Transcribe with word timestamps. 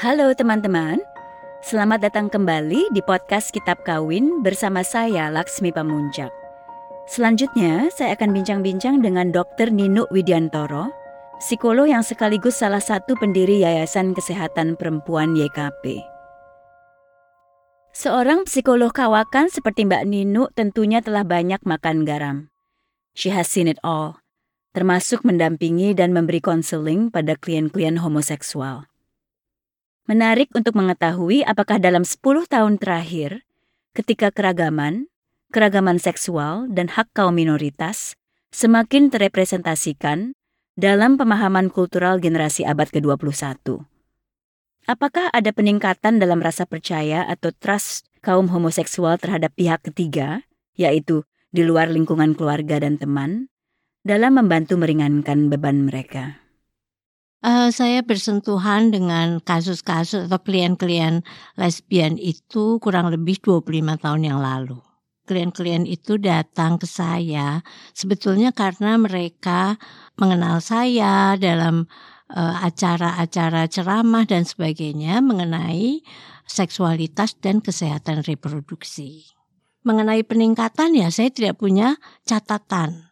Halo 0.00 0.32
teman-teman, 0.32 0.96
selamat 1.60 2.08
datang 2.08 2.32
kembali 2.32 2.88
di 2.88 3.04
podcast 3.04 3.52
Kitab 3.52 3.84
Kawin 3.84 4.40
bersama 4.40 4.80
saya 4.80 5.28
Laksmi 5.28 5.76
Pamuncak. 5.76 6.32
Selanjutnya, 7.04 7.92
saya 7.92 8.16
akan 8.16 8.32
bincang-bincang 8.32 9.04
dengan 9.04 9.28
Dr. 9.28 9.68
Nino 9.68 10.08
Widiantoro, 10.08 10.88
psikolog 11.36 11.84
yang 11.84 12.00
sekaligus 12.00 12.64
salah 12.64 12.80
satu 12.80 13.12
pendiri 13.20 13.60
Yayasan 13.60 14.16
Kesehatan 14.16 14.80
Perempuan 14.80 15.36
YKP. 15.36 16.00
Seorang 17.92 18.48
psikolog 18.48 18.96
kawakan 18.96 19.52
seperti 19.52 19.84
Mbak 19.84 20.08
Nino 20.08 20.48
tentunya 20.56 21.04
telah 21.04 21.28
banyak 21.28 21.60
makan 21.68 22.08
garam. 22.08 22.48
She 23.12 23.28
has 23.36 23.52
seen 23.52 23.68
it 23.68 23.76
all, 23.84 24.16
termasuk 24.72 25.28
mendampingi 25.28 25.92
dan 25.92 26.16
memberi 26.16 26.40
konseling 26.40 27.12
pada 27.12 27.36
klien-klien 27.36 28.00
homoseksual. 28.00 28.89
Menarik 30.10 30.50
untuk 30.58 30.74
mengetahui 30.74 31.46
apakah 31.46 31.78
dalam 31.78 32.02
10 32.02 32.18
tahun 32.50 32.82
terakhir, 32.82 33.46
ketika 33.94 34.34
keragaman, 34.34 35.06
keragaman 35.54 36.02
seksual, 36.02 36.66
dan 36.66 36.90
hak 36.90 37.14
kaum 37.14 37.38
minoritas 37.38 38.18
semakin 38.50 39.14
terrepresentasikan 39.14 40.34
dalam 40.74 41.14
pemahaman 41.14 41.70
kultural 41.70 42.18
generasi 42.18 42.66
abad 42.66 42.90
ke-21. 42.90 43.86
Apakah 44.90 45.30
ada 45.30 45.54
peningkatan 45.54 46.18
dalam 46.18 46.42
rasa 46.42 46.66
percaya 46.66 47.22
atau 47.30 47.54
trust 47.54 48.10
kaum 48.18 48.50
homoseksual 48.50 49.14
terhadap 49.22 49.54
pihak 49.54 49.78
ketiga, 49.86 50.42
yaitu 50.74 51.22
di 51.54 51.62
luar 51.62 51.86
lingkungan 51.86 52.34
keluarga 52.34 52.82
dan 52.82 52.98
teman, 52.98 53.46
dalam 54.02 54.42
membantu 54.42 54.74
meringankan 54.74 55.46
beban 55.46 55.86
mereka? 55.86 56.49
Uh, 57.40 57.72
saya 57.72 58.04
bersentuhan 58.04 58.92
dengan 58.92 59.40
kasus-kasus 59.40 60.28
atau 60.28 60.36
klien-klien 60.44 61.24
lesbian 61.56 62.20
itu 62.20 62.76
kurang 62.84 63.08
lebih 63.08 63.40
25 63.40 63.96
tahun 63.96 64.22
yang 64.28 64.44
lalu. 64.44 64.76
Klien-klien 65.24 65.88
itu 65.88 66.20
datang 66.20 66.76
ke 66.76 66.84
saya 66.84 67.64
sebetulnya 67.96 68.52
karena 68.52 69.00
mereka 69.00 69.80
mengenal 70.20 70.60
saya 70.60 71.38
dalam 71.40 71.88
acara 72.30 73.18
acara-acara 73.18 73.66
ceramah 73.66 74.22
dan 74.22 74.46
sebagainya 74.46 75.18
mengenai 75.18 76.04
seksualitas 76.46 77.34
dan 77.42 77.58
kesehatan 77.58 78.22
reproduksi. 78.22 79.26
Mengenai 79.82 80.22
peningkatan 80.22 80.94
ya 80.94 81.10
saya 81.10 81.32
tidak 81.32 81.58
punya 81.58 81.98
catatan 82.22 83.09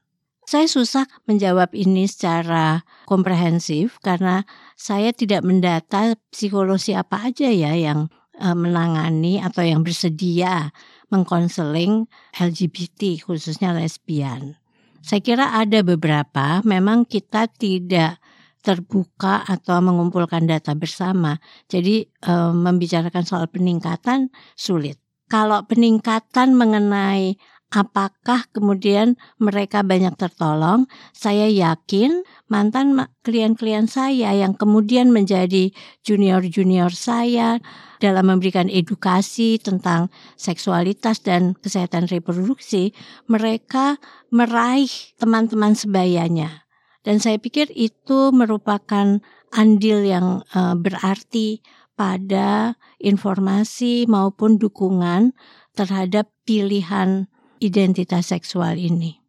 saya 0.49 0.65
susah 0.65 1.05
menjawab 1.29 1.77
ini 1.77 2.09
secara 2.09 2.81
komprehensif 3.05 4.01
karena 4.01 4.49
saya 4.81 5.13
tidak 5.13 5.45
mendata 5.45 6.17
psikolog 6.33 6.81
siapa 6.81 7.29
aja 7.29 7.53
ya 7.53 7.77
yang 7.77 8.09
uh, 8.41 8.57
menangani 8.57 9.45
atau 9.45 9.61
yang 9.61 9.85
bersedia 9.85 10.73
mengkonseling 11.13 12.09
LGBT 12.33 13.29
khususnya 13.29 13.77
lesbian. 13.77 14.57
Saya 15.05 15.21
kira 15.21 15.53
ada 15.53 15.85
beberapa 15.85 16.65
memang 16.65 17.05
kita 17.05 17.53
tidak 17.53 18.17
terbuka 18.65 19.45
atau 19.45 19.85
mengumpulkan 19.85 20.49
data 20.49 20.73
bersama. 20.73 21.37
Jadi 21.69 22.09
uh, 22.25 22.57
membicarakan 22.57 23.29
soal 23.29 23.53
peningkatan 23.53 24.33
sulit. 24.57 24.97
Kalau 25.29 25.69
peningkatan 25.69 26.57
mengenai 26.57 27.37
apakah 27.69 28.49
kemudian 28.53 29.21
mereka 29.37 29.85
banyak 29.85 30.17
tertolong? 30.17 30.89
Saya 31.13 31.49
yakin 31.49 32.25
mantan 32.49 32.97
klien-klien 33.21 33.85
saya 33.85 34.33
yang 34.33 34.57
kemudian 34.57 35.13
menjadi 35.13 35.73
junior-junior 36.01 36.93
saya 36.93 37.61
dalam 38.01 38.33
memberikan 38.33 38.73
edukasi 38.73 39.61
tentang 39.61 40.09
seksualitas 40.39 41.21
dan 41.21 41.53
kesehatan 41.59 42.09
reproduksi, 42.09 42.97
mereka 43.29 44.01
meraih 44.33 44.91
teman-teman 45.21 45.77
sebayanya. 45.77 46.65
Dan 47.05 47.21
saya 47.21 47.41
pikir 47.41 47.73
itu 47.73 48.33
merupakan 48.33 49.21
andil 49.53 50.05
yang 50.05 50.45
uh, 50.53 50.77
berarti 50.77 51.65
pada 51.99 52.79
informasi 53.03 54.07
maupun 54.07 54.61
dukungan 54.61 55.35
terhadap 55.75 56.31
pilihan 56.47 57.27
identitas 57.59 58.31
seksual 58.31 58.79
ini. 58.79 59.21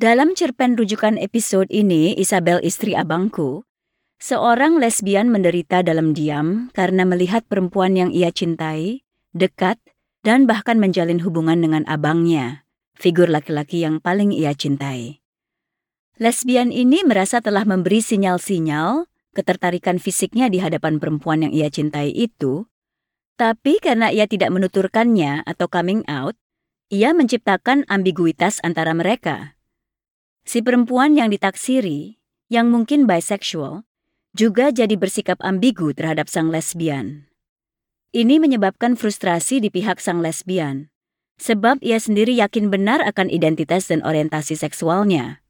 Dalam 0.00 0.32
cerpen 0.32 0.80
rujukan 0.80 1.20
episode 1.20 1.68
ini, 1.68 2.16
Isabel 2.16 2.60
istri 2.64 2.96
abangku, 2.96 3.68
seorang 4.16 4.80
lesbian 4.80 5.28
menderita 5.28 5.84
dalam 5.84 6.16
diam 6.16 6.72
karena 6.72 7.04
melihat 7.04 7.44
perempuan 7.44 7.96
yang 7.96 8.10
ia 8.10 8.32
cintai, 8.32 9.04
dekat, 9.36 9.76
dan 10.24 10.48
bahkan 10.48 10.80
menjalin 10.80 11.20
hubungan 11.20 11.60
dengan 11.60 11.84
abangnya, 11.84 12.64
figur 12.96 13.28
laki-laki 13.28 13.84
yang 13.84 14.00
paling 14.00 14.32
ia 14.32 14.52
cintai. 14.52 15.20
Lesbian 16.20 16.68
ini 16.68 17.00
merasa 17.04 17.40
telah 17.40 17.64
memberi 17.64 18.04
sinyal-sinyal 18.04 19.08
ketertarikan 19.32 19.96
fisiknya 19.96 20.52
di 20.52 20.60
hadapan 20.60 21.00
perempuan 21.00 21.48
yang 21.48 21.52
ia 21.56 21.72
cintai 21.72 22.12
itu, 22.12 22.68
tapi 23.40 23.80
karena 23.80 24.12
ia 24.12 24.28
tidak 24.28 24.52
menuturkannya 24.52 25.40
atau 25.48 25.64
coming 25.64 26.04
out, 26.04 26.36
ia 26.90 27.14
menciptakan 27.14 27.86
ambiguitas 27.86 28.58
antara 28.66 28.90
mereka. 28.90 29.54
Si 30.42 30.58
perempuan 30.58 31.14
yang 31.14 31.30
ditaksiri, 31.30 32.18
yang 32.50 32.66
mungkin 32.66 33.06
bisexual, 33.06 33.86
juga 34.34 34.74
jadi 34.74 34.98
bersikap 34.98 35.38
ambigu 35.38 35.94
terhadap 35.94 36.26
sang 36.26 36.50
lesbian. 36.50 37.30
Ini 38.10 38.42
menyebabkan 38.42 38.98
frustrasi 38.98 39.62
di 39.62 39.70
pihak 39.70 40.02
sang 40.02 40.18
lesbian, 40.18 40.90
sebab 41.38 41.78
ia 41.78 42.02
sendiri 42.02 42.34
yakin 42.34 42.74
benar 42.74 43.06
akan 43.06 43.30
identitas 43.30 43.86
dan 43.86 44.02
orientasi 44.02 44.58
seksualnya. 44.58 45.46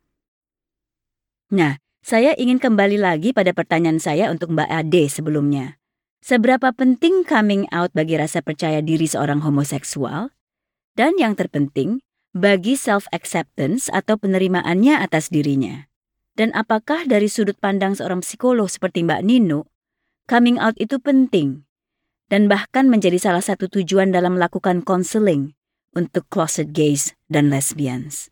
Nah, 1.49 1.81
saya 2.05 2.37
ingin 2.37 2.61
kembali 2.61 3.01
lagi 3.01 3.33
pada 3.33 3.57
pertanyaan 3.57 3.97
saya 3.97 4.29
untuk 4.29 4.53
Mbak 4.53 4.69
Ade 4.69 5.09
sebelumnya. 5.09 5.81
Seberapa 6.21 6.69
penting 6.77 7.25
coming 7.25 7.65
out 7.73 7.97
bagi 7.97 8.21
rasa 8.21 8.45
percaya 8.45 8.85
diri 8.85 9.09
seorang 9.09 9.41
homoseksual? 9.41 10.37
Dan 11.01 11.17
yang 11.17 11.33
terpenting, 11.33 12.05
bagi 12.37 12.77
self-acceptance 12.77 13.89
atau 13.89 14.21
penerimaannya 14.21 15.01
atas 15.01 15.33
dirinya. 15.33 15.89
Dan 16.37 16.53
apakah 16.53 17.09
dari 17.09 17.25
sudut 17.25 17.57
pandang 17.57 17.97
seorang 17.97 18.21
psikolog 18.21 18.69
seperti 18.69 19.09
Mbak 19.09 19.25
Nino, 19.25 19.65
coming 20.29 20.61
out 20.61 20.77
itu 20.77 21.01
penting 21.01 21.65
dan 22.29 22.53
bahkan 22.53 22.93
menjadi 22.93 23.17
salah 23.17 23.41
satu 23.41 23.73
tujuan 23.73 24.13
dalam 24.13 24.37
melakukan 24.37 24.85
konseling 24.85 25.57
untuk 25.97 26.29
closet 26.29 26.69
gays 26.69 27.17
dan 27.33 27.49
lesbians. 27.49 28.29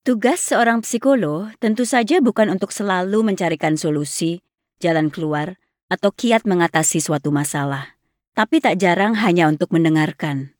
Tugas 0.00 0.40
seorang 0.40 0.80
psikolog 0.80 1.52
tentu 1.60 1.84
saja 1.84 2.24
bukan 2.24 2.56
untuk 2.56 2.72
selalu 2.72 3.20
mencarikan 3.20 3.76
solusi, 3.76 4.40
jalan 4.80 5.12
keluar, 5.12 5.60
atau 5.92 6.08
kiat 6.08 6.48
mengatasi 6.48 7.04
suatu 7.04 7.28
masalah, 7.28 8.00
tapi 8.32 8.64
tak 8.64 8.80
jarang 8.80 9.12
hanya 9.20 9.44
untuk 9.44 9.68
mendengarkan 9.76 10.56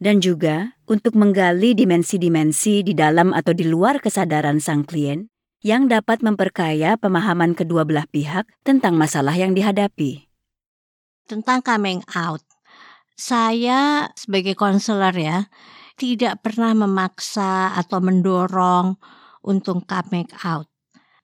dan 0.00 0.24
juga 0.24 0.74
untuk 0.88 1.14
menggali 1.14 1.76
dimensi-dimensi 1.76 2.80
di 2.80 2.96
dalam 2.96 3.36
atau 3.36 3.52
di 3.52 3.68
luar 3.68 4.00
kesadaran 4.00 4.58
sang 4.58 4.82
klien 4.82 5.28
yang 5.60 5.92
dapat 5.92 6.24
memperkaya 6.24 6.96
pemahaman 6.96 7.52
kedua 7.52 7.84
belah 7.84 8.08
pihak 8.08 8.48
tentang 8.64 8.96
masalah 8.96 9.36
yang 9.36 9.52
dihadapi. 9.52 10.24
Tentang 11.28 11.60
coming 11.60 12.00
out, 12.16 12.42
saya 13.12 14.08
sebagai 14.16 14.56
konselor 14.56 15.12
ya 15.12 15.52
tidak 16.00 16.40
pernah 16.40 16.72
memaksa 16.72 17.76
atau 17.76 18.00
mendorong 18.00 18.96
untuk 19.44 19.84
coming 19.84 20.26
out 20.40 20.70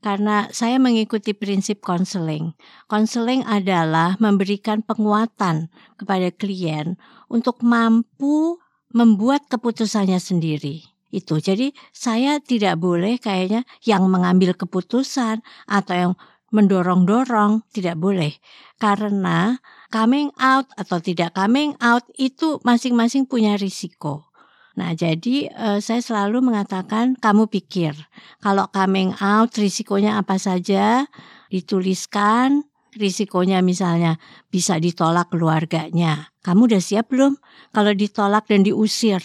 karena 0.05 0.47
saya 0.55 0.79
mengikuti 0.79 1.35
prinsip 1.35 1.83
konseling. 1.83 2.55
Konseling 2.87 3.43
adalah 3.43 4.15
memberikan 4.23 4.79
penguatan 4.85 5.67
kepada 5.99 6.31
klien 6.31 6.95
untuk 7.27 7.59
mampu 7.65 8.63
membuat 8.97 9.45
keputusannya 9.53 10.17
sendiri 10.17 10.81
itu. 11.13 11.37
Jadi 11.37 11.77
saya 11.93 12.41
tidak 12.41 12.81
boleh 12.81 13.21
kayaknya 13.21 13.69
yang 13.85 14.09
mengambil 14.09 14.57
keputusan 14.57 15.45
atau 15.69 15.95
yang 15.95 16.13
mendorong-dorong 16.49 17.69
tidak 17.75 18.01
boleh 18.01 18.33
karena 18.81 19.61
coming 19.93 20.33
out 20.41 20.71
atau 20.81 21.03
tidak 21.03 21.37
coming 21.37 21.77
out 21.85 22.07
itu 22.17 22.57
masing-masing 22.65 23.29
punya 23.29 23.61
risiko. 23.61 24.31
Nah, 24.77 24.93
jadi 24.93 25.49
uh, 25.57 25.81
saya 25.81 26.05
selalu 26.05 26.45
mengatakan 26.45 27.17
kamu 27.17 27.49
pikir 27.49 27.97
kalau 28.45 28.69
coming 28.73 29.13
out 29.21 29.53
risikonya 29.57 30.21
apa 30.21 30.37
saja 30.37 31.09
dituliskan 31.49 32.69
risikonya 32.97 33.61
misalnya 33.61 34.19
bisa 34.49 34.81
ditolak 34.81 35.31
keluarganya. 35.31 36.33
Kamu 36.41 36.67
udah 36.73 36.83
siap 36.83 37.13
belum 37.13 37.37
kalau 37.71 37.93
ditolak 37.93 38.49
dan 38.49 38.65
diusir? 38.65 39.21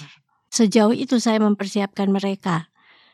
Sejauh 0.51 0.91
itu 0.91 1.17
saya 1.17 1.39
mempersiapkan 1.39 2.11
mereka. 2.11 2.67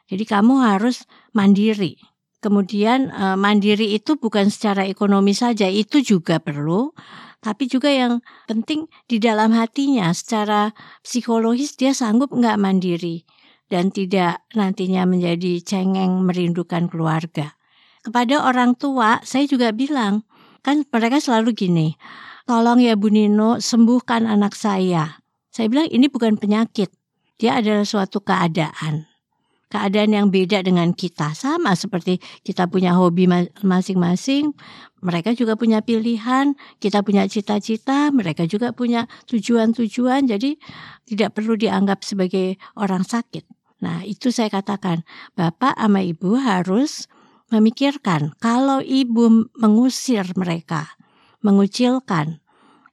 Jadi 0.09 0.25
kamu 0.25 0.65
harus 0.65 1.06
mandiri. 1.38 2.01
Kemudian 2.38 3.13
uh, 3.13 3.38
mandiri 3.38 3.98
itu 3.98 4.18
bukan 4.18 4.50
secara 4.54 4.86
ekonomi 4.86 5.33
saja, 5.33 5.65
itu 5.69 6.01
juga 6.06 6.38
perlu, 6.38 6.94
tapi 7.42 7.69
juga 7.69 7.89
yang 7.89 8.21
penting 8.50 8.89
di 9.06 9.18
dalam 9.18 9.54
hatinya 9.54 10.09
secara 10.13 10.74
psikologis 11.01 11.77
dia 11.77 11.94
sanggup 11.94 12.33
nggak 12.33 12.57
mandiri 12.62 13.25
dan 13.68 13.92
tidak 13.92 14.45
nantinya 14.56 15.04
menjadi 15.04 15.59
cengeng 15.62 16.24
merindukan 16.24 16.88
keluarga. 16.88 17.57
Kepada 18.01 18.39
orang 18.48 18.80
tua 18.80 19.19
saya 19.27 19.44
juga 19.44 19.75
bilang, 19.75 20.24
kan 20.62 20.86
mereka 20.89 21.18
selalu 21.21 21.54
gini, 21.54 21.88
tolong 22.48 22.81
ya 22.81 22.95
Bu 22.95 23.12
Nino 23.12 23.57
sembuhkan 23.57 24.25
anak 24.25 24.54
saya. 24.54 25.19
Saya 25.50 25.68
bilang 25.68 25.89
ini 25.89 26.07
bukan 26.07 26.38
penyakit, 26.38 26.94
dia 27.42 27.57
adalah 27.59 27.86
suatu 27.86 28.21
keadaan 28.21 29.07
keadaan 29.68 30.15
yang 30.15 30.27
beda 30.31 30.63
dengan 30.63 30.95
kita. 30.95 31.36
Sama 31.36 31.75
seperti 31.75 32.19
kita 32.44 32.71
punya 32.71 32.95
hobi 32.95 33.27
masing-masing, 33.62 34.56
mereka 35.04 35.36
juga 35.36 35.59
punya 35.59 35.83
pilihan, 35.83 36.56
kita 36.80 37.04
punya 37.04 37.27
cita-cita, 37.27 38.09
mereka 38.09 38.48
juga 38.48 38.71
punya 38.71 39.06
tujuan-tujuan, 39.27 40.27
jadi 40.27 40.56
tidak 41.07 41.36
perlu 41.38 41.59
dianggap 41.59 42.01
sebagai 42.01 42.56
orang 42.80 43.04
sakit. 43.04 43.44
Nah, 43.83 44.01
itu 44.07 44.33
saya 44.33 44.50
katakan, 44.50 45.06
Bapak 45.38 45.77
sama 45.77 46.01
Ibu 46.01 46.42
harus 46.42 47.06
memikirkan 47.54 48.36
kalau 48.42 48.84
Ibu 48.84 49.54
mengusir 49.56 50.28
mereka, 50.36 50.98
mengucilkan, 51.44 52.44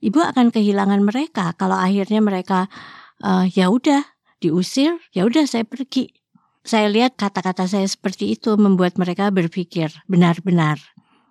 Ibu 0.05 0.21
akan 0.21 0.53
kehilangan 0.53 1.01
mereka 1.01 1.57
kalau 1.57 1.81
akhirnya 1.81 2.21
mereka 2.21 2.69
uh, 3.25 3.49
ya 3.49 3.73
udah 3.73 4.05
diusir, 4.45 5.01
ya 5.17 5.25
udah 5.25 5.49
saya 5.49 5.65
pergi 5.65 6.13
saya 6.65 6.89
lihat 6.89 7.21
kata-kata 7.21 7.69
saya 7.69 7.85
seperti 7.85 8.37
itu 8.37 8.57
membuat 8.57 8.97
mereka 8.97 9.29
berpikir 9.29 9.93
benar-benar. 10.09 10.81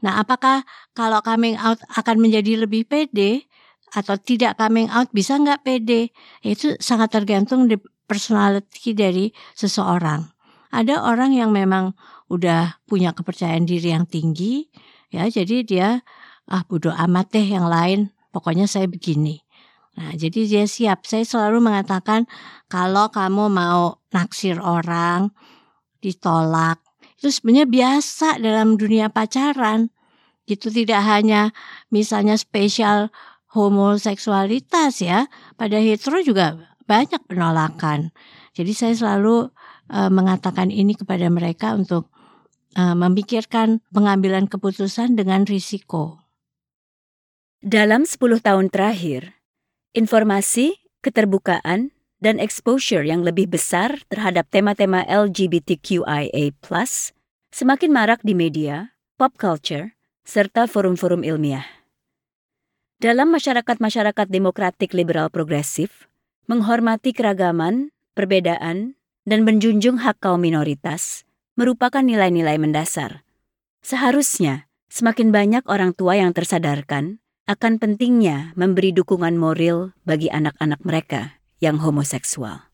Nah, 0.06 0.22
apakah 0.22 0.62
kalau 0.94 1.24
coming 1.26 1.58
out 1.58 1.82
akan 1.98 2.22
menjadi 2.22 2.66
lebih 2.66 2.86
pede 2.86 3.50
atau 3.94 4.18
tidak 4.18 4.62
coming 4.62 4.90
out 4.94 5.10
bisa 5.10 5.38
nggak 5.38 5.66
pede? 5.66 6.14
Itu 6.46 6.78
sangat 6.78 7.18
tergantung 7.18 7.66
di 7.66 7.82
personality 8.06 8.94
dari 8.94 9.26
seseorang. 9.58 10.33
Ada 10.74 11.06
orang 11.06 11.38
yang 11.38 11.54
memang 11.54 11.94
udah 12.34 12.82
punya 12.90 13.14
kepercayaan 13.14 13.70
diri 13.70 13.94
yang 13.94 14.10
tinggi, 14.10 14.66
ya 15.14 15.30
jadi 15.30 15.62
dia 15.62 16.02
ah 16.50 16.66
bodoh 16.66 16.92
amat 16.98 17.30
deh 17.30 17.46
yang 17.46 17.70
lain, 17.70 18.10
pokoknya 18.34 18.66
saya 18.66 18.90
begini. 18.90 19.38
Nah, 19.94 20.18
jadi 20.18 20.50
dia 20.50 20.66
siap. 20.66 21.06
Saya 21.06 21.22
selalu 21.22 21.62
mengatakan 21.62 22.26
kalau 22.66 23.14
kamu 23.14 23.54
mau 23.54 24.02
naksir 24.10 24.58
orang, 24.58 25.30
ditolak, 26.02 26.82
itu 27.22 27.30
sebenarnya 27.30 27.70
biasa 27.70 28.42
dalam 28.42 28.74
dunia 28.76 29.14
pacaran. 29.14 29.94
Itu 30.50 30.74
tidak 30.74 31.06
hanya 31.06 31.54
misalnya 31.94 32.36
spesial 32.36 33.14
homoseksualitas 33.54 35.00
ya, 35.06 35.30
pada 35.56 35.78
hetero 35.78 36.20
juga 36.26 36.58
banyak 36.90 37.22
penolakan. 37.30 38.10
Jadi 38.58 38.74
saya 38.74 38.94
selalu 38.98 39.54
uh, 39.90 40.12
mengatakan 40.12 40.70
ini 40.72 40.94
kepada 40.96 41.28
mereka 41.28 41.74
untuk 41.76 42.12
uh, 42.78 42.96
memikirkan 42.96 43.84
pengambilan 43.92 44.48
keputusan 44.48 45.18
dengan 45.18 45.44
risiko. 45.48 46.24
Dalam 47.64 48.04
10 48.04 48.44
tahun 48.44 48.68
terakhir, 48.68 49.44
Informasi, 49.94 50.90
keterbukaan, 51.06 51.94
dan 52.18 52.42
exposure 52.42 53.06
yang 53.06 53.22
lebih 53.22 53.46
besar 53.46 54.02
terhadap 54.10 54.50
tema-tema 54.50 55.06
LGBTQIA+ 55.06 56.50
semakin 57.54 57.92
marak 57.94 58.26
di 58.26 58.34
media, 58.34 58.98
pop 59.22 59.38
culture, 59.38 59.94
serta 60.26 60.66
forum-forum 60.66 61.22
ilmiah. 61.22 61.86
Dalam 62.98 63.30
masyarakat-masyarakat 63.38 64.28
demokratik 64.34 64.98
liberal 64.98 65.30
progresif, 65.30 66.10
menghormati 66.50 67.14
keragaman, 67.14 67.94
perbedaan, 68.18 68.98
dan 69.24 69.48
menjunjung 69.48 70.00
hak 70.04 70.20
kaum 70.24 70.44
minoritas 70.44 71.24
merupakan 71.60 72.04
nilai-nilai 72.04 72.60
mendasar. 72.60 73.24
Seharusnya 73.84 74.72
semakin 74.88 75.30
banyak 75.32 75.64
orang 75.68 75.92
tua 75.96 76.16
yang 76.20 76.32
tersadarkan 76.32 77.20
akan 77.44 77.76
pentingnya 77.76 78.56
memberi 78.56 78.96
dukungan 78.96 79.36
moral 79.36 79.92
bagi 80.08 80.32
anak-anak 80.32 80.80
mereka 80.88 81.44
yang 81.60 81.80
homoseksual. 81.80 82.72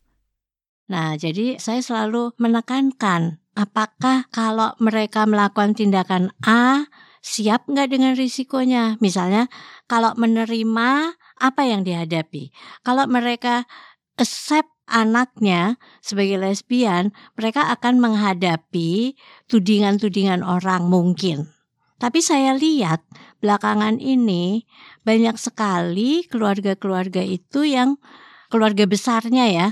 Nah, 0.89 1.13
jadi 1.17 1.61
saya 1.61 1.81
selalu 1.85 2.33
menekankan 2.41 3.37
apakah 3.53 4.25
kalau 4.33 4.73
mereka 4.81 5.29
melakukan 5.29 5.77
tindakan 5.77 6.33
A, 6.41 6.89
siap 7.21 7.69
nggak 7.69 7.93
dengan 7.93 8.13
risikonya? 8.17 8.97
Misalnya, 8.97 9.49
kalau 9.85 10.17
menerima 10.17 11.13
apa 11.39 11.61
yang 11.65 11.85
dihadapi? 11.85 12.49
Kalau 12.81 13.05
mereka 13.05 13.69
accept 14.17 14.69
anaknya 14.89 15.77
sebagai 16.01 16.41
lesbian, 16.41 17.13
mereka 17.37 17.69
akan 17.71 18.01
menghadapi 18.01 19.15
tudingan-tudingan 19.47 20.41
orang 20.41 20.89
mungkin. 20.89 21.53
Tapi 21.99 22.23
saya 22.23 22.55
lihat 22.55 23.03
belakangan 23.43 23.99
ini 23.99 24.63
banyak 25.03 25.35
sekali 25.35 26.23
keluarga-keluarga 26.27 27.19
itu 27.19 27.67
yang 27.67 27.99
keluarga 28.47 28.87
besarnya 28.87 29.45
ya. 29.51 29.67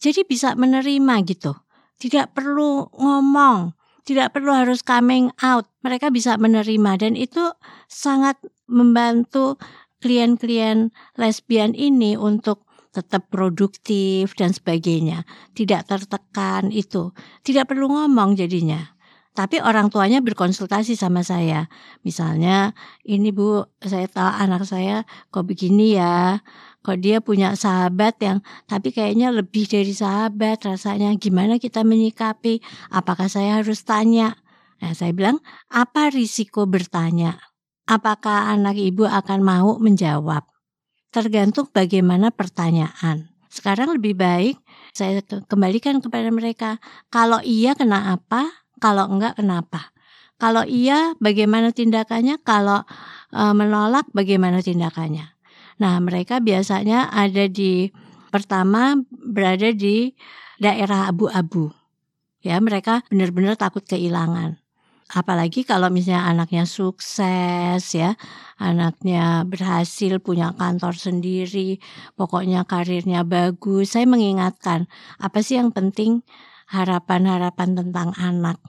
Jadi 0.00 0.24
bisa 0.24 0.56
menerima 0.56 1.14
gitu. 1.28 1.52
Tidak 2.00 2.32
perlu 2.32 2.88
ngomong, 2.96 3.76
tidak 4.08 4.32
perlu 4.32 4.56
harus 4.56 4.80
coming 4.80 5.28
out. 5.44 5.68
Mereka 5.84 6.08
bisa 6.08 6.40
menerima 6.40 6.96
dan 6.96 7.12
itu 7.12 7.52
sangat 7.92 8.40
membantu 8.64 9.60
klien-klien 10.00 10.88
lesbian 11.20 11.76
ini 11.76 12.16
untuk 12.16 12.64
tetap 12.90 13.30
produktif 13.30 14.34
dan 14.34 14.50
sebagainya. 14.50 15.22
Tidak 15.54 15.86
tertekan 15.86 16.74
itu. 16.74 17.14
Tidak 17.46 17.66
perlu 17.66 17.90
ngomong 17.90 18.34
jadinya. 18.34 18.98
Tapi 19.30 19.62
orang 19.62 19.94
tuanya 19.94 20.18
berkonsultasi 20.18 20.98
sama 20.98 21.22
saya. 21.22 21.70
Misalnya, 22.02 22.74
ini 23.06 23.30
Bu, 23.30 23.62
saya 23.78 24.10
tahu 24.10 24.26
anak 24.26 24.66
saya 24.66 25.06
kok 25.30 25.46
begini 25.46 25.94
ya. 25.94 26.42
Kok 26.82 26.98
dia 26.98 27.22
punya 27.22 27.54
sahabat 27.54 28.18
yang 28.24 28.42
tapi 28.66 28.90
kayaknya 28.90 29.30
lebih 29.30 29.70
dari 29.70 29.94
sahabat 29.94 30.66
rasanya. 30.66 31.14
Gimana 31.14 31.62
kita 31.62 31.86
menyikapi? 31.86 32.58
Apakah 32.90 33.30
saya 33.30 33.62
harus 33.62 33.86
tanya? 33.86 34.34
Nah, 34.82 34.98
saya 34.98 35.14
bilang, 35.14 35.38
apa 35.70 36.10
risiko 36.10 36.66
bertanya? 36.66 37.38
Apakah 37.86 38.50
anak 38.50 38.80
ibu 38.80 39.06
akan 39.06 39.40
mau 39.46 39.78
menjawab? 39.78 40.42
Tergantung 41.10 41.66
bagaimana 41.74 42.30
pertanyaan. 42.30 43.30
Sekarang 43.50 43.98
lebih 43.98 44.14
baik 44.14 44.62
saya 44.94 45.18
kembalikan 45.50 45.98
kepada 45.98 46.30
mereka. 46.30 46.78
Kalau 47.10 47.42
iya 47.42 47.74
kena 47.74 48.14
apa? 48.14 48.46
Kalau 48.78 49.10
enggak 49.10 49.42
kenapa? 49.42 49.90
Kalau 50.38 50.62
iya 50.64 51.18
bagaimana 51.18 51.74
tindakannya? 51.74 52.38
Kalau 52.46 52.86
e, 53.34 53.42
menolak 53.52 54.06
bagaimana 54.14 54.62
tindakannya? 54.62 55.34
Nah, 55.82 55.98
mereka 55.98 56.38
biasanya 56.38 57.10
ada 57.10 57.50
di 57.50 57.90
pertama 58.30 58.94
berada 59.10 59.74
di 59.74 60.14
daerah 60.62 61.10
abu-abu. 61.10 61.74
Ya, 62.40 62.56
mereka 62.62 63.04
benar-benar 63.10 63.58
takut 63.58 63.84
kehilangan. 63.84 64.62
Apalagi 65.10 65.66
kalau 65.66 65.90
misalnya 65.90 66.30
anaknya 66.30 66.62
sukses 66.70 67.82
ya, 67.90 68.14
anaknya 68.62 69.42
berhasil 69.42 70.22
punya 70.22 70.54
kantor 70.54 70.94
sendiri, 70.94 71.82
pokoknya 72.14 72.62
karirnya 72.62 73.26
bagus. 73.26 73.98
Saya 73.98 74.06
mengingatkan, 74.06 74.86
apa 75.18 75.42
sih 75.42 75.58
yang 75.58 75.74
penting 75.74 76.22
harapan-harapan 76.70 77.74
tentang 77.74 78.14
anak. 78.14 78.62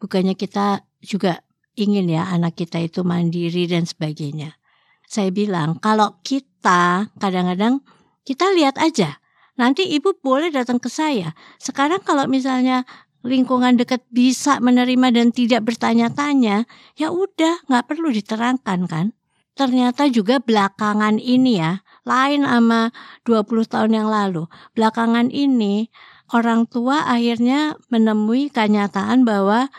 Bukannya 0.00 0.32
kita 0.32 0.88
juga 1.04 1.44
ingin 1.76 2.08
ya 2.08 2.32
anak 2.32 2.56
kita 2.56 2.80
itu 2.80 3.04
mandiri 3.04 3.68
dan 3.68 3.84
sebagainya. 3.84 4.56
Saya 5.04 5.28
bilang 5.28 5.76
kalau 5.84 6.16
kita 6.24 7.12
kadang-kadang 7.20 7.84
kita 8.24 8.48
lihat 8.56 8.80
aja. 8.80 9.20
Nanti 9.54 9.86
ibu 9.86 10.10
boleh 10.18 10.50
datang 10.50 10.82
ke 10.82 10.90
saya. 10.90 11.30
Sekarang 11.62 12.02
kalau 12.02 12.26
misalnya 12.26 12.82
lingkungan 13.24 13.80
dekat 13.80 14.04
bisa 14.12 14.60
menerima 14.60 15.08
dan 15.10 15.28
tidak 15.32 15.64
bertanya-tanya, 15.64 16.68
ya 16.94 17.08
udah 17.08 17.64
nggak 17.66 17.84
perlu 17.88 18.12
diterangkan 18.12 18.80
kan. 18.84 19.06
Ternyata 19.54 20.10
juga 20.12 20.42
belakangan 20.42 21.16
ini 21.16 21.62
ya, 21.62 21.80
lain 22.04 22.44
sama 22.44 22.92
20 23.24 23.64
tahun 23.70 23.92
yang 23.96 24.08
lalu. 24.12 24.44
Belakangan 24.76 25.32
ini 25.32 25.88
orang 26.34 26.68
tua 26.68 27.06
akhirnya 27.08 27.78
menemui 27.88 28.52
kenyataan 28.52 29.24
bahwa 29.24 29.72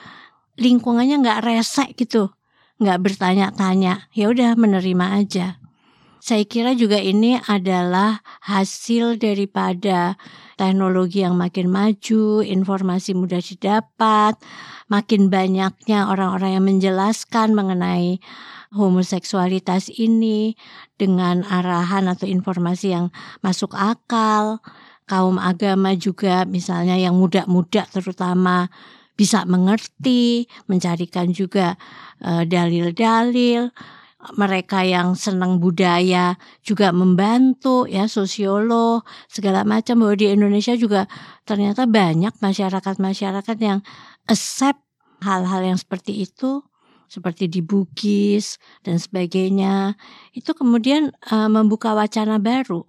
lingkungannya 0.57 1.21
nggak 1.21 1.43
resek 1.45 1.93
gitu, 1.99 2.33
nggak 2.81 2.99
bertanya-tanya, 3.03 4.09
ya 4.15 4.25
udah 4.31 4.57
menerima 4.57 5.05
aja. 5.21 5.61
Saya 6.25 6.41
kira 6.47 6.73
juga 6.73 6.97
ini 6.97 7.37
adalah 7.45 8.25
hasil 8.41 9.21
daripada 9.21 10.17
teknologi 10.55 11.21
yang 11.23 11.35
makin 11.35 11.67
maju, 11.67 12.43
informasi 12.43 13.11
mudah 13.15 13.39
didapat, 13.39 14.39
makin 14.87 15.27
banyaknya 15.27 16.07
orang-orang 16.07 16.59
yang 16.59 16.65
menjelaskan 16.65 17.51
mengenai 17.55 18.19
homoseksualitas 18.75 19.87
ini 19.95 20.59
dengan 20.99 21.47
arahan 21.47 22.11
atau 22.11 22.27
informasi 22.27 22.95
yang 22.95 23.07
masuk 23.39 23.71
akal. 23.75 24.59
Kaum 25.05 25.37
agama 25.37 25.93
juga 25.93 26.49
misalnya 26.49 26.97
yang 26.97 27.13
muda-muda 27.13 27.85
terutama 27.93 28.73
bisa 29.15 29.47
mengerti, 29.47 30.49
mencarikan 30.67 31.31
juga 31.31 31.79
eh, 32.19 32.43
dalil-dalil. 32.43 33.71
Mereka 34.33 34.81
yang 34.81 35.13
senang 35.13 35.61
budaya 35.61 36.33
juga 36.65 36.89
membantu 36.89 37.85
ya 37.85 38.09
sosiolog 38.09 39.05
segala 39.29 39.61
macam 39.61 40.01
bahwa 40.01 40.17
di 40.17 40.33
Indonesia 40.33 40.73
juga 40.73 41.05
ternyata 41.45 41.85
banyak 41.85 42.33
masyarakat-masyarakat 42.41 43.57
yang 43.61 43.85
accept 44.25 44.81
hal-hal 45.21 45.61
yang 45.61 45.77
seperti 45.77 46.25
itu 46.25 46.65
seperti 47.05 47.45
di 47.47 47.61
Bugis 47.61 48.57
dan 48.81 48.97
sebagainya 48.97 49.93
itu 50.33 50.51
kemudian 50.57 51.13
uh, 51.29 51.49
membuka 51.49 51.93
wacana 51.93 52.41
baru. 52.41 52.83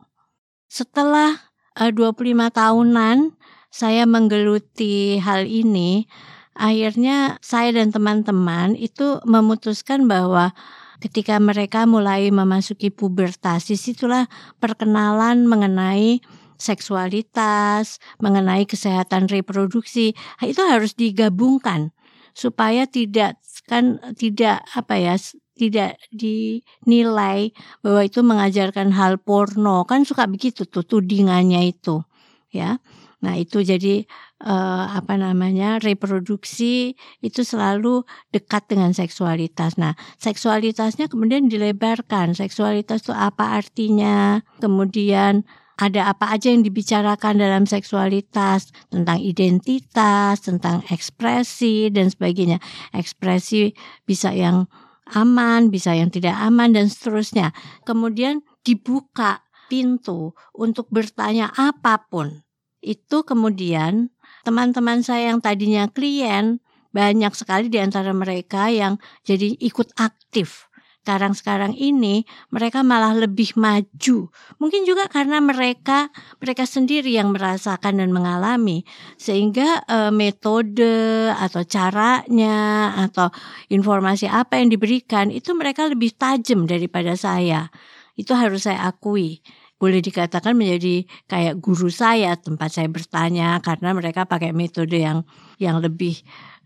Setelah 0.67 1.53
uh, 1.77 1.93
25 1.93 2.49
tahunan 2.51 3.37
saya 3.69 4.09
menggeluti 4.09 5.21
hal 5.21 5.45
ini, 5.45 6.09
akhirnya 6.57 7.37
saya 7.45 7.77
dan 7.77 7.93
teman-teman 7.93 8.73
itu 8.73 9.21
memutuskan 9.29 10.09
bahwa 10.09 10.57
ketika 11.03 11.37
mereka 11.41 11.85
mulai 11.85 12.29
memasuki 12.33 12.93
pubertas, 12.93 13.69
di 13.69 13.77
situlah 13.77 14.29
perkenalan 14.61 15.45
mengenai 15.45 16.21
seksualitas, 16.57 18.01
mengenai 18.21 18.65
kesehatan 18.65 19.29
reproduksi, 19.29 20.17
itu 20.41 20.63
harus 20.65 20.97
digabungkan 20.97 21.93
supaya 22.37 22.85
tidak 22.85 23.41
kan 23.65 24.01
tidak 24.17 24.61
apa 24.77 24.95
ya 25.01 25.15
tidak 25.57 25.97
dinilai 26.13 27.51
bahwa 27.81 28.01
itu 28.05 28.21
mengajarkan 28.21 28.93
hal 28.93 29.17
porno. 29.17 29.89
Kan 29.89 30.05
suka 30.05 30.29
begitu 30.29 30.69
tuh 30.69 30.85
tudingannya 30.85 31.73
itu 31.73 32.05
ya 32.53 32.79
Nah, 33.27 33.35
itu 33.35 33.67
jadi 33.67 34.07
eh, 34.47 34.85
apa 34.87 35.19
namanya? 35.19 35.83
reproduksi 35.83 36.95
itu 37.19 37.43
selalu 37.43 38.07
dekat 38.31 38.71
dengan 38.71 38.95
seksualitas. 38.95 39.75
Nah, 39.83 39.99
seksualitasnya 40.23 41.11
kemudian 41.11 41.51
dilebarkan. 41.51 42.39
Seksualitas 42.39 43.03
itu 43.03 43.11
apa 43.11 43.59
artinya? 43.59 44.47
Kemudian 44.63 45.43
ada 45.77 46.09
apa 46.09 46.33
aja 46.33 46.55
yang 46.55 46.63
dibicarakan 46.63 47.37
dalam 47.37 47.67
seksualitas 47.67 48.73
tentang 48.89 49.19
identitas, 49.21 50.41
tentang 50.41 50.87
ekspresi 50.89 51.91
dan 51.91 52.09
sebagainya. 52.09 52.63
Ekspresi 52.95 53.77
bisa 54.07 54.33
yang 54.33 54.71
aman, 55.13 55.69
bisa 55.69 55.93
yang 55.99 56.09
tidak 56.15 56.39
aman 56.39 56.73
dan 56.73 56.87
seterusnya. 56.89 57.51
Kemudian 57.83 58.41
dibuka 58.63 59.45
pintu 59.67 60.33
untuk 60.55 60.87
bertanya 60.89 61.51
apa 61.59 62.07
pun 62.07 62.46
itu 62.87 63.27
kemudian 63.27 64.15
teman-teman 64.47 65.03
saya 65.03 65.35
yang 65.35 65.43
tadinya 65.43 65.91
klien 65.91 66.63
banyak 66.95 67.35
sekali 67.35 67.67
di 67.67 67.83
antara 67.83 68.15
mereka 68.15 68.71
yang 68.71 68.97
jadi 69.27 69.59
ikut 69.59 69.99
aktif. 69.99 70.71
Sekarang-sekarang 71.07 71.79
ini 71.79 72.27
mereka 72.51 72.83
malah 72.83 73.15
lebih 73.15 73.55
maju. 73.55 74.27
Mungkin 74.59 74.83
juga 74.83 75.07
karena 75.07 75.39
mereka 75.39 76.11
mereka 76.43 76.67
sendiri 76.67 77.15
yang 77.15 77.31
merasakan 77.31 78.03
dan 78.03 78.11
mengalami 78.11 78.83
sehingga 79.15 79.87
e, 79.87 80.11
metode 80.11 81.31
atau 81.31 81.63
caranya 81.63 82.91
atau 83.07 83.31
informasi 83.71 84.27
apa 84.27 84.59
yang 84.59 84.67
diberikan 84.67 85.31
itu 85.31 85.55
mereka 85.55 85.87
lebih 85.87 86.11
tajam 86.11 86.67
daripada 86.67 87.15
saya. 87.15 87.71
Itu 88.19 88.35
harus 88.35 88.67
saya 88.67 88.91
akui 88.91 89.47
boleh 89.77 90.01
dikatakan 90.01 90.57
menjadi 90.57 91.05
kayak 91.29 91.61
guru 91.61 91.93
saya 91.93 92.33
tempat 92.37 92.73
saya 92.73 92.89
bertanya 92.89 93.61
karena 93.61 93.93
mereka 93.93 94.25
pakai 94.25 94.57
metode 94.57 94.97
yang 94.97 95.29
yang 95.61 95.81
lebih 95.85 96.21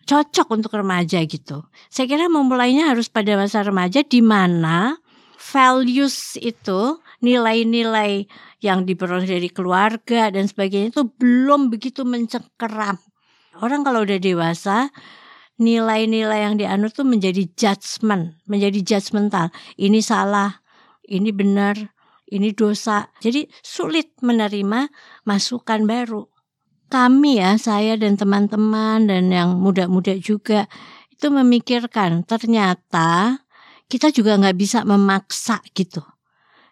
cocok 0.07 0.47
untuk 0.55 0.73
remaja 0.75 1.23
gitu. 1.27 1.67
Saya 1.91 2.07
kira 2.07 2.27
memulainya 2.31 2.91
harus 2.91 3.11
pada 3.11 3.35
masa 3.35 3.63
remaja 3.63 4.03
di 4.07 4.23
mana 4.23 4.99
values 5.41 6.39
itu 6.39 6.99
nilai-nilai 7.23 8.27
yang 8.61 8.85
diperoleh 8.85 9.27
dari 9.27 9.49
keluarga 9.49 10.29
dan 10.31 10.47
sebagainya 10.47 10.93
itu 10.95 11.03
belum 11.19 11.73
begitu 11.73 12.07
mencengkeram. 12.07 13.01
Orang 13.61 13.83
kalau 13.83 14.07
udah 14.07 14.21
dewasa 14.21 14.89
nilai-nilai 15.61 16.49
yang 16.49 16.57
dianut 16.57 16.97
tuh 16.97 17.05
menjadi 17.05 17.45
judgment, 17.53 18.41
menjadi 18.49 18.81
judgmental. 18.81 19.53
Ini 19.77 20.01
salah, 20.01 20.65
ini 21.05 21.29
benar, 21.37 21.77
ini 22.31 22.55
dosa. 22.55 23.11
Jadi 23.19 23.47
sulit 23.61 24.15
menerima 24.23 24.89
masukan 25.27 25.85
baru. 25.85 26.27
Kami 26.91 27.39
ya, 27.39 27.55
saya 27.55 27.95
dan 27.95 28.19
teman-teman 28.19 29.07
dan 29.07 29.31
yang 29.31 29.59
muda-muda 29.63 30.19
juga 30.19 30.67
itu 31.11 31.31
memikirkan 31.31 32.27
ternyata 32.27 33.39
kita 33.91 34.11
juga 34.15 34.39
nggak 34.39 34.57
bisa 34.59 34.83
memaksa 34.83 35.63
gitu. 35.75 36.03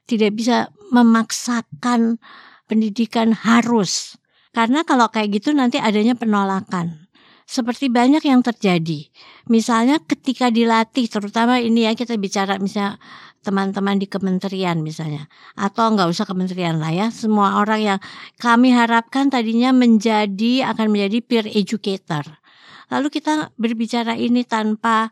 Tidak 0.08 0.32
bisa 0.32 0.72
memaksakan 0.94 2.16
pendidikan 2.64 3.34
harus. 3.34 4.16
Karena 4.54 4.82
kalau 4.82 5.12
kayak 5.12 5.42
gitu 5.42 5.52
nanti 5.52 5.76
adanya 5.76 6.16
penolakan. 6.16 7.10
Seperti 7.48 7.88
banyak 7.88 8.24
yang 8.28 8.44
terjadi. 8.44 9.08
Misalnya 9.48 10.00
ketika 10.04 10.52
dilatih, 10.52 11.08
terutama 11.08 11.56
ini 11.60 11.88
ya 11.88 11.96
kita 11.96 12.20
bicara 12.20 12.60
misalnya 12.60 13.00
teman-teman 13.48 13.96
di 13.96 14.04
kementerian 14.04 14.84
misalnya. 14.84 15.24
Atau 15.56 15.96
nggak 15.96 16.12
usah 16.12 16.28
kementerian 16.28 16.76
lah 16.76 16.92
ya. 16.92 17.08
Semua 17.08 17.56
orang 17.56 17.80
yang 17.80 18.00
kami 18.36 18.76
harapkan 18.76 19.32
tadinya 19.32 19.72
menjadi 19.72 20.68
akan 20.68 20.92
menjadi 20.92 21.18
peer 21.24 21.46
educator. 21.48 22.28
Lalu 22.92 23.08
kita 23.08 23.48
berbicara 23.56 24.12
ini 24.20 24.44
tanpa 24.44 25.08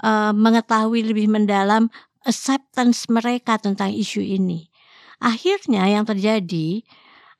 uh, 0.00 0.32
mengetahui 0.32 1.04
lebih 1.04 1.28
mendalam 1.28 1.92
acceptance 2.24 3.12
mereka 3.12 3.60
tentang 3.60 3.92
isu 3.92 4.24
ini. 4.24 4.72
Akhirnya 5.20 5.84
yang 5.88 6.08
terjadi 6.08 6.80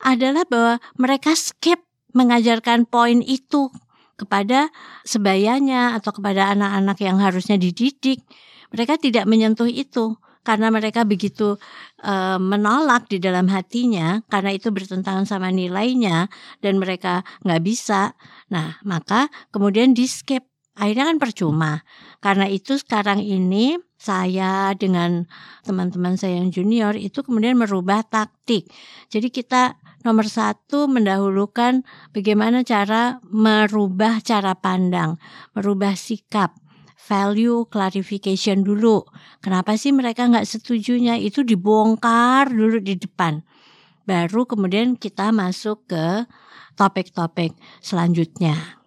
adalah 0.05 0.45
bahwa 0.45 0.75
mereka 1.01 1.33
skip 1.33 1.81
mengajarkan 2.13 2.85
poin 2.87 3.25
itu 3.25 3.73
kepada 4.15 4.71
sebayanya 5.03 5.99
atau 5.99 6.15
kepada 6.15 6.55
anak-anak 6.55 6.99
yang 7.03 7.19
harusnya 7.19 7.59
dididik. 7.59 8.23
Mereka 8.71 8.99
tidak 9.03 9.27
menyentuh 9.27 9.67
itu 9.67 10.15
karena 10.45 10.69
mereka 10.69 11.09
begitu 11.09 11.57
uh, 12.05 12.39
menolak 12.39 13.09
di 13.09 13.19
dalam 13.19 13.49
hatinya 13.49 14.21
karena 14.29 14.53
itu 14.53 14.69
bertentangan 14.71 15.25
sama 15.25 15.49
nilainya 15.49 16.29
dan 16.61 16.77
mereka 16.77 17.25
nggak 17.43 17.63
bisa. 17.65 18.13
Nah, 18.53 18.79
maka 18.85 19.33
kemudian 19.51 19.97
di 19.97 20.05
skip. 20.05 20.45
Akhirnya 20.75 21.07
kan 21.07 21.23
percuma. 21.23 21.87
Karena 22.19 22.51
itu 22.51 22.75
sekarang 22.75 23.23
ini 23.23 23.79
saya 23.95 24.75
dengan 24.75 25.23
teman-teman 25.63 26.19
saya 26.19 26.43
yang 26.43 26.51
junior 26.51 26.99
itu 26.99 27.23
kemudian 27.23 27.55
merubah 27.55 28.03
taktik. 28.03 28.67
Jadi 29.07 29.31
kita 29.31 29.79
nomor 30.03 30.27
satu 30.27 30.91
mendahulukan 30.91 31.87
bagaimana 32.11 32.67
cara 32.67 33.23
merubah 33.25 34.19
cara 34.21 34.59
pandang, 34.59 35.17
merubah 35.55 35.95
sikap 35.95 36.64
value 37.05 37.69
clarification 37.69 38.65
dulu. 38.65 39.05
Kenapa 39.45 39.77
sih 39.77 39.93
mereka 39.93 40.25
nggak 40.25 40.49
setujunya? 40.49 41.21
Itu 41.21 41.45
dibongkar 41.45 42.49
dulu 42.49 42.81
di 42.81 42.97
depan. 42.97 43.45
Baru 44.09 44.49
kemudian 44.49 44.97
kita 44.97 45.33
masuk 45.33 45.85
ke 45.89 46.25
topik-topik 46.77 47.57
selanjutnya. 47.85 48.81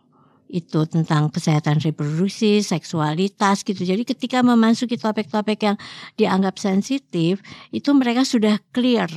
Itu 0.48 0.88
tentang 0.88 1.28
kesehatan 1.30 1.84
reproduksi, 1.84 2.64
seksualitas 2.64 3.68
gitu. 3.68 3.84
Jadi 3.84 4.08
ketika 4.08 4.40
memasuki 4.42 4.96
topik-topik 4.96 5.60
yang 5.60 5.78
dianggap 6.16 6.56
sensitif, 6.56 7.44
itu 7.76 7.90
mereka 7.92 8.24
sudah 8.24 8.58
clear. 8.72 9.12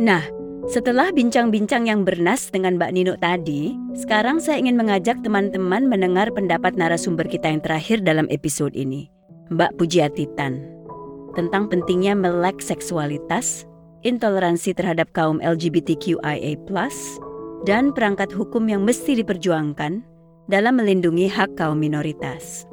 Nah, 0.00 0.39
setelah 0.68 1.08
bincang-bincang 1.08 1.88
yang 1.88 2.04
bernas 2.04 2.52
dengan 2.52 2.76
Mbak 2.76 2.92
Nino 2.92 3.14
tadi, 3.16 3.72
sekarang 3.96 4.42
saya 4.42 4.60
ingin 4.60 4.76
mengajak 4.76 5.16
teman-teman 5.24 5.88
mendengar 5.88 6.28
pendapat 6.28 6.76
narasumber 6.76 7.24
kita 7.24 7.48
yang 7.48 7.64
terakhir 7.64 8.04
dalam 8.04 8.28
episode 8.28 8.76
ini, 8.76 9.08
Mbak 9.48 9.80
Pujiatitan, 9.80 10.60
tentang 11.32 11.72
pentingnya 11.72 12.12
melek 12.12 12.60
seksualitas, 12.60 13.64
intoleransi 14.04 14.76
terhadap 14.76 15.08
kaum 15.16 15.40
LGBTQIA+, 15.40 16.60
dan 17.64 17.92
perangkat 17.96 18.28
hukum 18.28 18.68
yang 18.68 18.84
mesti 18.84 19.16
diperjuangkan 19.16 20.04
dalam 20.52 20.76
melindungi 20.76 21.30
hak 21.30 21.56
kaum 21.56 21.80
minoritas. 21.80 22.69